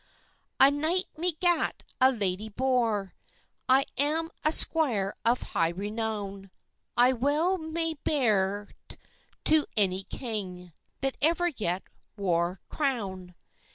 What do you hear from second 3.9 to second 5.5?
am a squire of